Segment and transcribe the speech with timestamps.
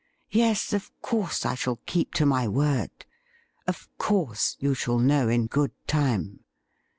[0.31, 2.89] Yes, of course I shall keep to my word.
[3.67, 6.39] Of course you shall know in good time.'